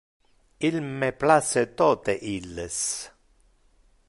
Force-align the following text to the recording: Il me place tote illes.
Il 0.69 0.77
me 0.99 1.09
place 1.19 1.59
tote 1.77 2.09
illes. 2.31 2.83